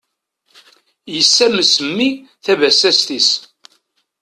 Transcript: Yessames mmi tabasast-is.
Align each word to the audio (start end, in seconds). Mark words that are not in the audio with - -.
Yessames 1.13 1.73
mmi 1.87 2.09
tabasast-is. 2.43 3.29